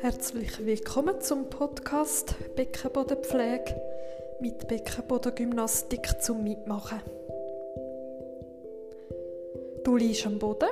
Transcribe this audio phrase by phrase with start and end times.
[0.00, 3.80] Herzlich willkommen zum Podcast Beckenbodenpflege
[4.40, 7.00] mit Beckenbodengymnastik zum Mitmachen.
[9.84, 10.68] Du liegst am Boden.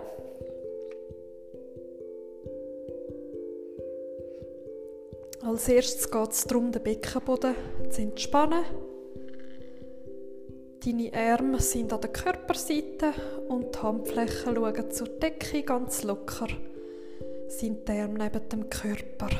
[5.42, 7.54] Als erstes geht es darum, den Beckenboden
[7.90, 8.64] zu entspannen.
[10.84, 13.14] Deine Arme sind an der Körperseite
[13.48, 16.48] und die Handflächen schauen zur Decke ganz locker.
[17.48, 19.30] Sind die Arme neben dem Körper.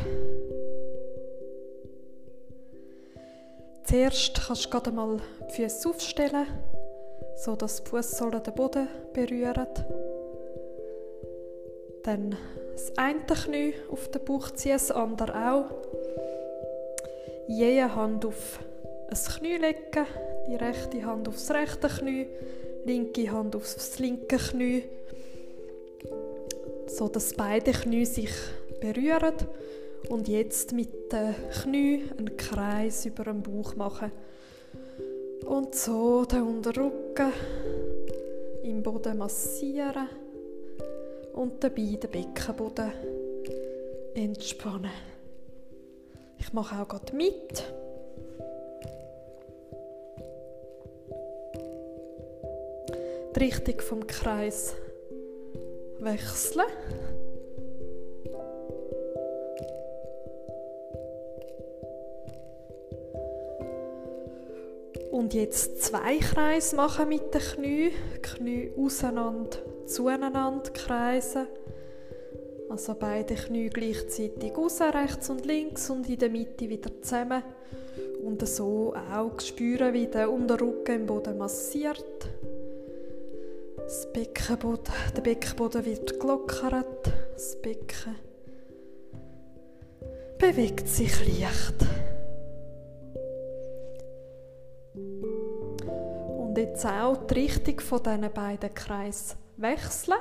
[3.84, 5.18] Zuerst kannst du gerade mal
[5.50, 6.46] die Füße aufstellen,
[7.36, 9.66] sodass die Fußsohlen den Boden berühren.
[12.04, 12.36] Dann
[12.72, 15.70] das eine Knie auf den Bauch ziehen, das andere auch.
[17.48, 18.60] Jede Hand auf
[19.10, 20.06] ein Knie legen,
[20.48, 22.26] die rechte Hand aufs rechte Knie,
[22.84, 24.84] linke Hand aufs linke Knie,
[26.86, 28.32] so dass beide Knie sich
[28.80, 29.34] berühren
[30.08, 34.12] und jetzt mit den Knie einen Kreis über den Bauch machen
[35.46, 37.32] und so den Unterrücken
[38.62, 40.08] im Boden massieren
[41.34, 42.92] und dabei den Beckenboden
[44.14, 44.90] entspannen.
[46.38, 47.64] Ich mache auch gerade mit.
[53.34, 54.74] Die Richtung vom Kreis
[55.98, 56.66] wechseln.
[65.10, 67.92] Und jetzt zwei Kreise machen mit den Knien.
[68.22, 71.46] Knie auseinander, zueinander kreisen.
[72.68, 77.42] Also beide Knie gleichzeitig raus, rechts und links und in der Mitte wieder zusammen.
[78.24, 82.28] Und so auch spüren, wie der Unterrücken im Boden massiert.
[83.94, 87.12] Das Beckenboden, der Beckenboden wird gelockert.
[87.32, 88.16] Das Becken
[90.36, 91.76] bewegt sich leicht.
[94.96, 100.18] Und jetzt auch die Richtung von diesen beiden Kreisen wechseln.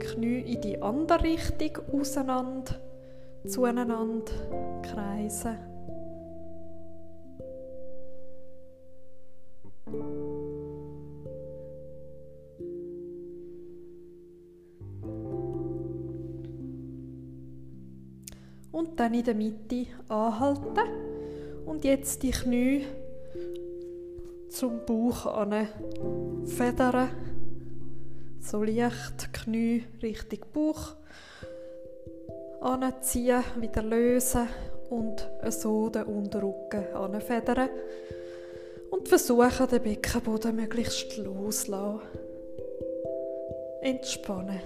[0.00, 2.80] Knie in die andere Richtung auseinander,
[3.46, 4.32] zueinander
[4.82, 5.75] kreisen.
[18.76, 20.90] Und dann in der Mitte anhalten
[21.64, 22.84] und jetzt die Knie
[24.50, 25.66] zum Bauch an
[26.44, 27.08] federn
[28.38, 30.94] so leicht Knie Richtung Bauch
[32.60, 34.46] anziehen, wieder lösen
[34.90, 37.70] und so den Unterrücken anfedern
[38.90, 42.00] und versuchen, den Beckenboden möglichst loszulassen.
[43.80, 44.60] Entspannen.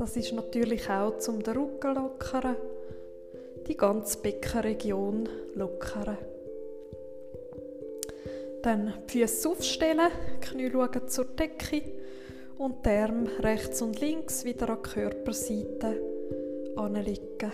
[0.00, 2.56] Das ist natürlich auch zum den Rücken lockern,
[3.68, 6.16] die ganze Beckenregion lockern.
[8.62, 11.82] Dann die Füße aufstellen, Knie schauen zur Decke
[12.56, 16.02] und die Arme rechts und links wieder an die Körperseite
[16.76, 17.52] anlegen.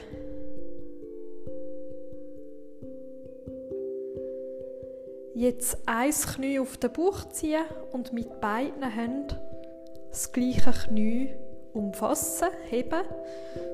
[5.35, 9.37] Jetzt ein Knie auf den Bauch ziehen und mit beiden Händen
[10.11, 11.35] das gleiche Knie
[11.77, 13.05] umfassen, heben,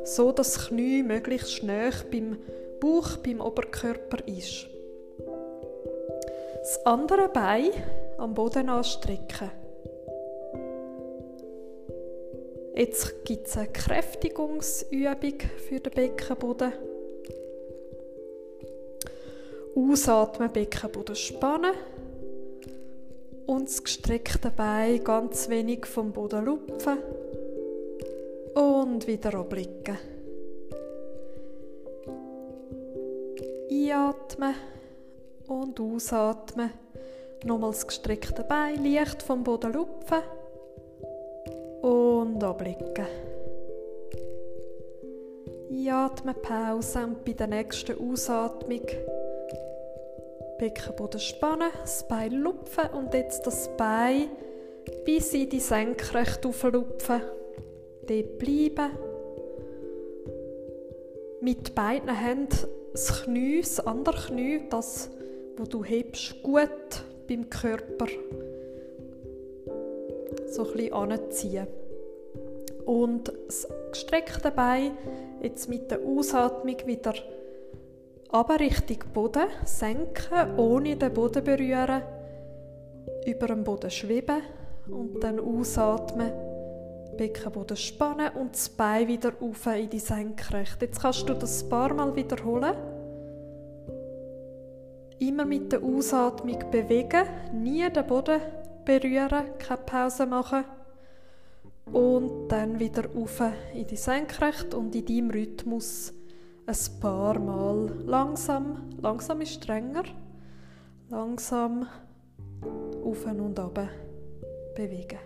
[0.05, 2.39] so dass das Knie möglichst schnell beim
[2.81, 4.67] Bauch, beim Oberkörper ist.
[6.59, 7.71] Das andere Bein
[8.19, 9.51] am Boden anstrecken.
[12.75, 15.39] Jetzt gibt es eine Kräftigungsübung
[15.69, 16.73] für den Beckenboden.
[19.77, 21.75] Ausatmen, Beckenboden spannen
[23.47, 26.99] und das gestreckte Bein ganz wenig vom Boden lupfen
[28.83, 29.99] und wieder abblicken.
[33.71, 34.55] Einatmen
[35.47, 36.71] und ausatmen.
[37.45, 40.23] Nochmals das gestreckte Bein leicht vom Boden lupfen
[41.83, 43.07] und abblicken.
[45.71, 48.87] Einatmen, Pause und bei der nächsten Ausatmung
[50.59, 54.29] Beckenboden spannen, das Bein lupfen und jetzt das Bein
[55.05, 57.23] bis in die Senkrecht auflupfen.
[58.07, 58.91] Dort bleiben.
[61.41, 62.57] Mit beiden Händen
[62.93, 65.11] das Knie, das andere Knie, das
[65.57, 66.69] wo du hebst, gut
[67.29, 68.07] beim Körper
[70.47, 71.67] so ein bisschen anziehen.
[72.85, 74.97] Und das gestreckte Bein
[75.43, 77.15] jetzt mit der Ausatmung wieder
[78.33, 82.03] aber Richtung Boden senken, ohne den Boden berühren,
[83.27, 84.41] über dem Boden schweben
[84.89, 86.33] und dann ausatmen,
[87.17, 90.87] Beckenboden spannen und das Bein wieder auf in die Senkrechte.
[90.87, 92.75] Jetzt kannst du das ein paar Mal wiederholen.
[95.19, 98.41] Immer mit der Ausatmung bewegen, nie den Boden
[98.85, 100.65] berühren, keine Pause machen
[101.93, 103.43] und dann wieder auf
[103.75, 106.13] in die Senkrechte und in deinem Rhythmus
[106.67, 110.05] ein paar Mal langsam, langsam ist strenger,
[111.11, 111.87] langsam
[113.05, 113.89] auf und ab
[114.75, 115.19] bewegen.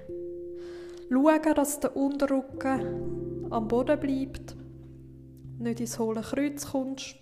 [1.08, 4.56] Schauen, dass der Unterrücken am Boden bleibt,
[5.58, 7.16] nicht ins hohle Kreuz kommst.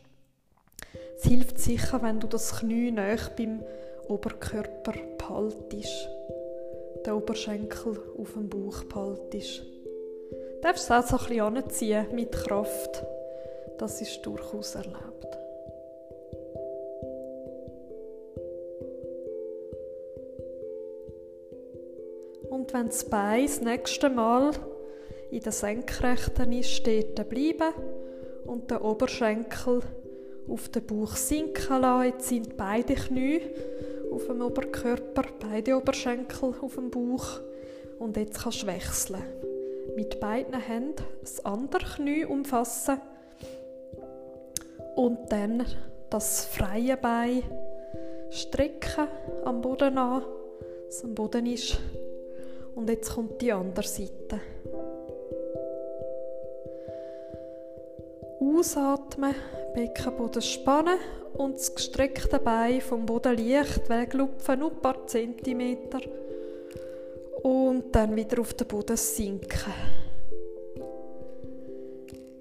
[1.17, 3.63] Es hilft sicher, wenn du das Knie näher beim
[4.09, 6.09] Oberkörper behaltest,
[7.05, 9.63] den Oberschenkel auf dem Bauch behaltest.
[9.63, 13.05] Du darfst es auch so ein bisschen anziehen mit Kraft.
[13.79, 15.44] Das ist durchaus erlaubt.
[22.75, 24.51] Wenn das Bein das nächste Mal
[25.31, 27.73] in der Senkrechten ist, steht bleiben
[28.47, 29.81] und der Oberschenkel
[30.49, 32.07] auf den Bauch sinken lassen.
[32.07, 33.41] Jetzt sind beide Knie
[34.13, 37.41] auf dem Oberkörper, beide Oberschenkel auf dem Bauch.
[38.01, 39.23] Und jetzt kannst du wechseln.
[39.95, 43.01] Mit beiden Händen das andere Knie umfassen
[44.97, 45.65] und dann
[46.11, 47.45] das freie Bein
[48.31, 49.07] strecken
[49.45, 50.25] am Boden an,
[50.87, 51.79] dass am Boden ist.
[52.75, 54.41] Und jetzt kommt die andere Seite.
[58.41, 59.35] Ausatmen,
[59.75, 60.99] Beckenboden spannen
[61.35, 66.01] und das gestreckte Bein vom Boden leicht weglupfen, nur ein paar Zentimeter.
[67.43, 69.73] Und dann wieder auf den Boden sinken.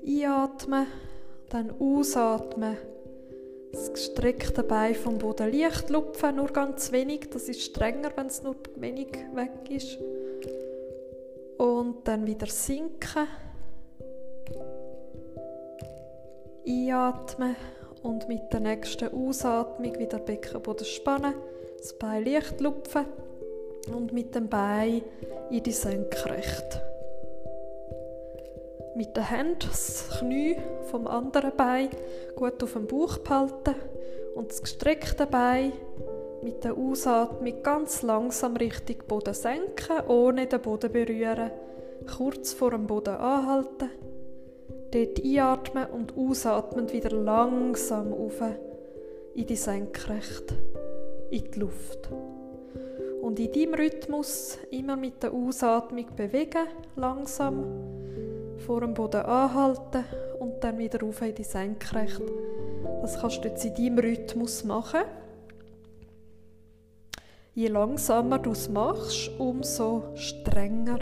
[0.06, 0.88] Einatmen,
[1.50, 2.78] dann ausatmen.
[3.72, 7.30] Das gestreckte Bein vom Boden leicht lupfen, nur ganz wenig.
[7.32, 9.98] Das ist strenger, wenn es nur wenig weg ist.
[11.64, 13.26] Und dann wieder sinken.
[16.68, 17.56] Einatmen
[18.02, 21.36] und mit der nächsten Ausatmung wieder Beckenboden spannen.
[21.78, 23.06] Das Bein leicht lupfen
[23.96, 25.04] und mit dem Bein
[25.52, 26.82] in die Senkrechte
[28.96, 30.56] mit der Hand das Knie
[30.92, 31.90] vom anderen Bein
[32.36, 33.76] gut auf dem Bauch behalten
[34.36, 35.74] und das gestreckte Bein
[36.44, 41.52] mit der Ausatmung ganz langsam Richtung Boden senken, ohne den Boden berühren.
[42.18, 43.90] Kurz vor dem Boden anhalten.
[44.92, 48.42] Dort einatmen und ausatmen wieder langsam auf
[49.34, 50.56] in die Senkrechte,
[51.32, 52.10] in die Luft.
[53.22, 57.66] Und in diesem Rhythmus immer mit der Ausatmung bewegen, langsam
[58.58, 60.04] vor dem Boden anhalten
[60.40, 62.22] und dann wieder auf in die Senkrechte.
[63.02, 65.02] Das kannst du jetzt in deinem Rhythmus machen.
[67.54, 71.00] Je langsamer du es machst, umso strenger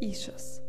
[0.00, 0.62] ist es.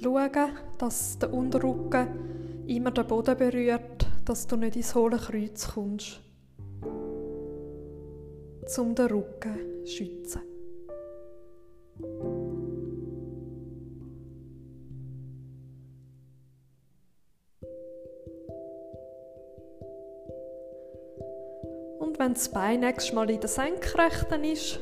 [0.00, 6.20] Schauen, dass der Unterrücken immer den Boden berührt dass du nicht ins hohle Kreuz kommst,
[8.78, 10.47] um den Rücken zu schützen.
[22.28, 24.80] Wenn das Bein nächstes Mal in der Senkrechten ist,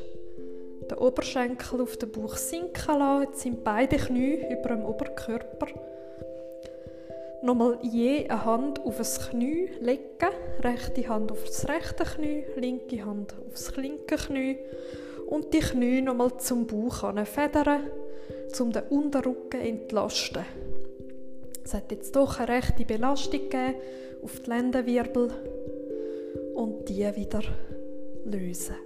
[0.91, 5.69] der Oberschenkel auf den Bauch sinken lassen, jetzt sind beide Knie über dem Oberkörper.
[7.43, 13.07] Nochmal je eine Hand auf das Knie legen, rechte Hand auf das rechte Knie, linke
[13.07, 14.59] Hand auf das linke Knie.
[15.29, 17.91] Und die Knie nochmal zum Bauch federn,
[18.59, 20.45] um den Unterrücken entlasten.
[21.65, 23.77] Es hat jetzt doch eine rechte Belastung gegeben
[24.25, 25.31] auf die Lendenwirbel
[26.57, 27.43] und die wieder
[28.25, 28.77] lösen.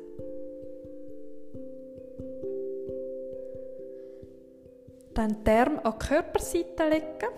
[5.15, 7.33] Dann die Arme an die Körperseite legen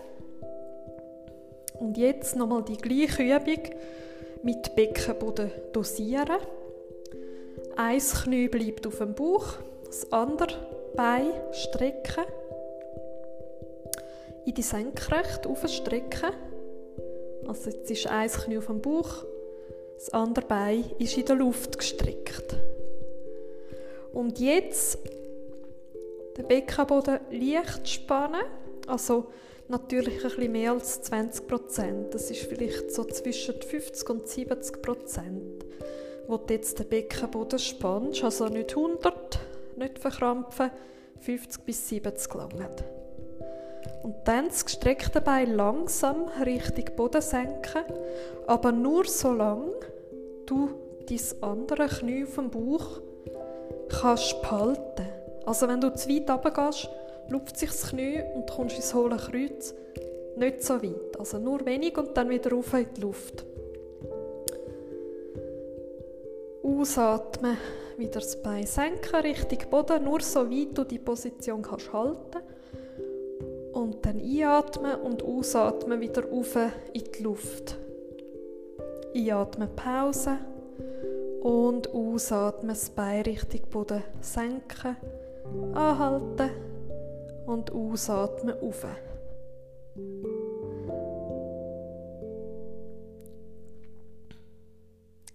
[1.79, 3.63] und jetzt nochmal die gleiche Übung
[4.43, 6.39] mit Beckenboden dosieren.
[7.75, 10.55] Ein Knie bleibt auf dem Bauch, das andere
[10.95, 12.25] Bein strecken.
[14.45, 16.31] In die Senkrechte aufstrecken.
[17.47, 19.25] Also jetzt ist ein Knie auf dem Bauch,
[20.03, 22.57] das andere Bein ist in der Luft gestreckt.
[24.11, 24.97] Und jetzt
[26.37, 28.41] den Beckenboden leicht spannen,
[28.85, 29.27] also
[29.69, 32.13] natürlich bisschen mehr als 20 Prozent.
[32.13, 35.63] Das ist vielleicht so zwischen 50 und 70 Prozent,
[36.27, 38.25] wo du jetzt den Beckenboden spannst.
[38.25, 39.39] Also nicht 100,
[39.77, 40.69] nicht verkrampfen,
[41.21, 42.75] 50 bis 70 langen.
[44.03, 47.85] Und dann das gestreckte Bein langsam Richtung Boden senken,
[48.47, 49.71] aber nur so lang
[50.45, 50.69] du
[51.09, 53.01] dein andere Knie auf dem Bauch
[53.89, 55.07] kannst behalten.
[55.45, 56.89] Also wenn du zu weit runtergehst,
[57.29, 59.73] lupft sich das Knie und kommst ins hohle Kreuz
[60.35, 61.19] nicht so weit.
[61.19, 63.45] Also nur wenig und dann wieder rauf in die Luft.
[66.63, 67.57] Ausatmen,
[67.97, 72.39] wieder das Bein senken, Richtung Boden, nur so weit du die Position kannst halten.
[73.73, 76.55] Und dann einatmen und ausatmen wieder rauf
[76.93, 77.77] in die Luft.
[79.15, 80.37] Einatmen, Pause.
[81.41, 84.95] Und ausatmen, das Bein Richtung Boden senken,
[85.73, 86.49] anhalten
[87.45, 88.55] und ausatmen.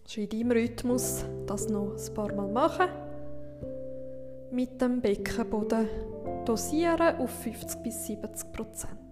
[0.05, 2.89] Also in deinem Rhythmus das noch ein paar Mal machen.
[4.51, 5.87] Mit dem Beckenboden
[6.47, 9.08] dosieren auf 50 bis 70 Prozent.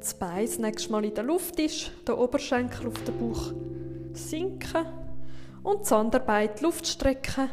[0.00, 3.52] Das Bein das nächste Mal in der Luft ist, der Oberschenkel auf den Bauch
[4.14, 4.86] sinken
[5.62, 7.50] und das andere Bein in die Luft strecken.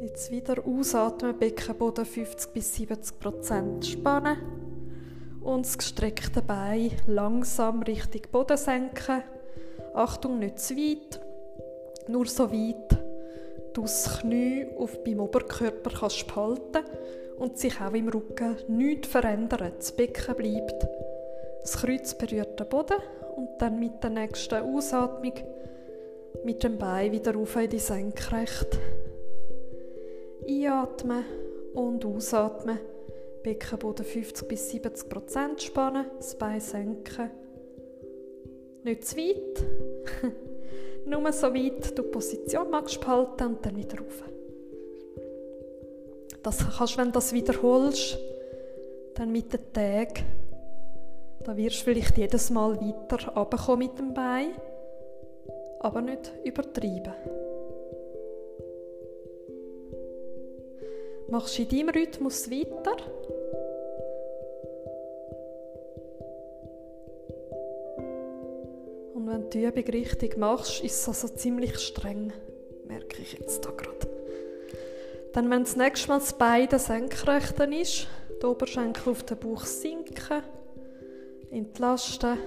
[0.00, 4.36] Jetzt wieder ausatmen, Beckenboden 50 bis 70 Prozent spannen
[5.42, 9.24] und das gestreckte Bein langsam Richtung Boden senken.
[9.92, 11.20] Achtung, nicht zu weit,
[12.06, 12.96] nur so weit,
[13.72, 16.84] du das Knie auf beim Oberkörper kannst behalten
[17.38, 19.72] und sich auch im Rücken nichts verändern.
[19.76, 20.86] Das Becken bleibt.
[21.62, 22.98] Das Kreuz berührt den Boden
[23.36, 25.34] und dann mit der nächsten Ausatmung
[26.44, 28.78] mit dem Bein wieder auf in die Senkrecht.
[30.46, 31.24] Einatmen
[31.72, 32.78] und ausatmen.
[33.42, 37.30] Beckenboden 50 bis 70 Prozent spannen, das Bein senken.
[38.84, 39.64] Nicht zu weit,
[41.06, 44.22] nur so weit du die Position magst behalten und dann wieder rauf.
[46.44, 48.18] Das kannst, wenn du das wiederholst,
[49.14, 50.24] dann mit den Tagen,
[51.42, 54.50] da wirst du vielleicht jedes Mal weiter runterkommen mit dem Bein,
[55.80, 57.14] aber nicht übertreiben.
[61.30, 62.96] Machst in deinem Rhythmus weiter
[69.14, 72.34] Und wenn du die Übung richtig machst, ist es also ziemlich streng,
[72.86, 74.03] merke ich jetzt da gerade.
[75.34, 78.06] Dann, wenn das nächste Mal das Bein senkrecht ist,
[78.40, 80.42] der Oberschenkel auf den Bauch sinken,
[81.50, 82.38] entlasten,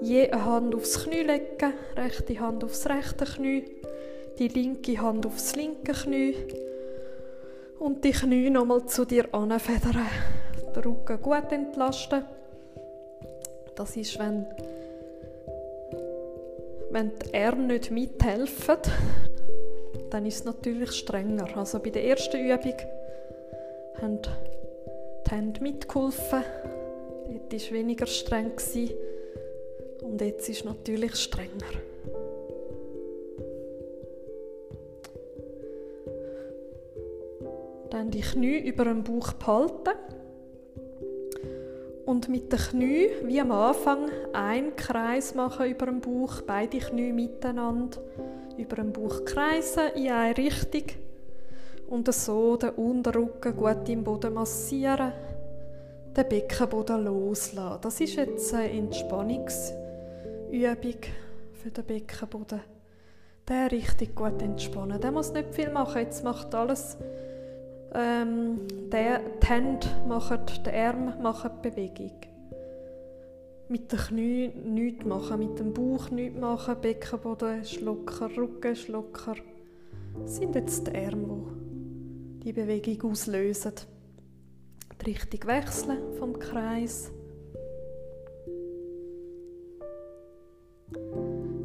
[0.00, 3.64] je eine Hand aufs Knie legen, rechte Hand aufs rechte Knie,
[4.38, 6.36] die linke Hand aufs linke Knie
[7.80, 10.06] und die Knie nochmal zu dir anfedern.
[10.76, 12.24] Den Rücken gut entlasten.
[13.74, 14.46] Das ist, wenn
[16.90, 18.76] wenn die Arme nicht mithelfen,
[20.12, 21.56] dann ist es natürlich strenger.
[21.56, 22.74] Also bei der ersten Übung
[24.00, 26.42] haben die Hände mitgeholfen.
[27.28, 28.52] Dort war es weniger streng.
[30.02, 31.66] Und jetzt ist es natürlich strenger.
[37.88, 39.90] Dann die Knie über dem Bauch behalten
[42.04, 47.12] und mit den Knie wie am Anfang einen Kreis machen über dem Bauch, beide Knie
[47.12, 47.98] miteinander
[48.58, 50.84] über dem Bauch kreisen in eine Richtung
[51.88, 55.12] und so den Unterrücken gut im Boden massieren,
[56.16, 57.78] den Beckenboden loslassen.
[57.82, 59.76] Das ist jetzt eine Entspannungsübung
[61.52, 62.60] für den Beckenboden.
[63.48, 65.00] Der richtig gut entspannen.
[65.00, 65.98] Der muss nicht viel machen.
[66.00, 66.96] Jetzt macht alles
[67.94, 72.31] ähm, der, die Hände machen, die Arme machen Bewegung.
[73.72, 78.88] Mit den Knien nichts machen, mit dem Bauch nichts machen, Beckenboden ist locker, Rücken ist
[78.88, 79.34] locker.
[80.20, 81.46] Das sind jetzt die Arme,
[82.40, 83.72] die die Bewegung auslösen.
[85.00, 87.10] Die Richtung wechseln vom Kreis.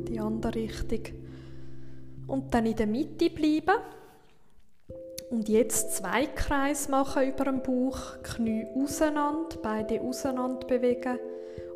[0.07, 1.13] Die andere Richtung.
[2.27, 3.81] Und dann in der Mitte bleiben.
[5.29, 11.19] Und jetzt zwei Kreise machen über den Bauch, Knie auseinander, beide auseinander bewegen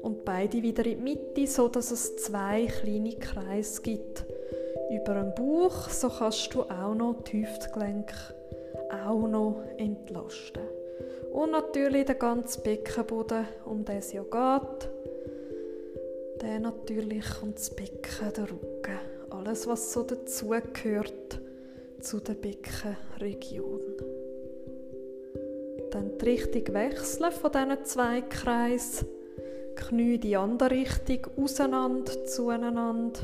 [0.02, 4.26] und beide wieder in die Mitte, so dass es zwei kleine Kreise gibt.
[4.90, 8.16] Über den Bauch, so kannst du auch noch die Hüftgelenke
[9.06, 10.64] auch noch entlasten.
[11.32, 14.90] Und natürlich den ganzen Beckenboden, um den es ja geht.
[16.42, 19.00] Der natürlich und das Becken, der Rücken.
[19.30, 21.40] Alles, was so dazugehört
[22.02, 23.82] zu der Beckenregion.
[25.92, 29.08] Dann die Richtung wechseln von diesen zwei Kreisen.
[29.76, 33.20] Knie die andere Richtung, auseinander, zueinander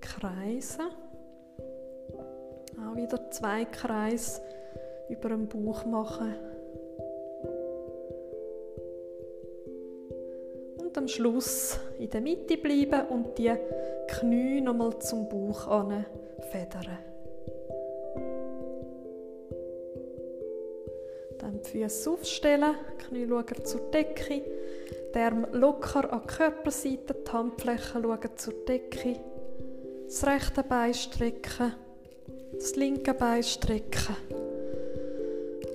[0.00, 0.86] kreisen.
[2.80, 4.40] Auch wieder zwei Kreise
[5.08, 6.34] über den Bauch machen.
[10.78, 13.52] Und am Schluss in der Mitte bleiben und die
[14.08, 15.68] Knie nochmal zum Bauch
[16.50, 16.98] federn.
[21.68, 24.42] Füße aufstellen, Knie schauen zur Decke,
[25.14, 29.20] die Arme locker an die Körperseite, die Handflächen schauen zur Decke,
[30.06, 31.74] das rechte Bein strecken,
[32.52, 34.16] das linke Bein strecken.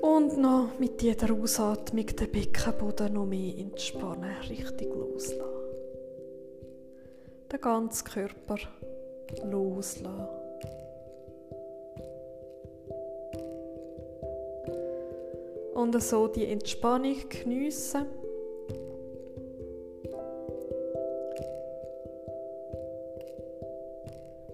[0.02, 5.42] Und noch mit jeder Ausatmung den Beckenboden noch mehr entspannen, richtig loslassen.
[7.52, 8.58] Den ganzen Körper
[9.46, 10.43] loslassen.
[15.84, 18.06] Und so die Entspannung geniessen.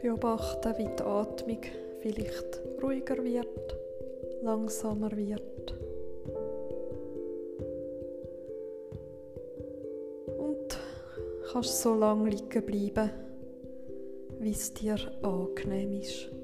[0.01, 1.61] Beobachten, wie die Atmung
[1.99, 3.75] vielleicht ruhiger wird,
[4.41, 5.75] langsamer wird.
[10.35, 10.79] Und
[11.51, 13.11] kannst so lange liegen bleiben,
[14.39, 16.38] wie es dir angenehm ist.